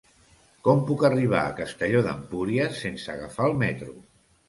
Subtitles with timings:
[0.67, 3.99] Com puc arribar a Castelló d'Empúries sense agafar el metro?